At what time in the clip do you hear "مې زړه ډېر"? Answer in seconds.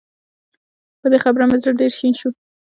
1.49-1.91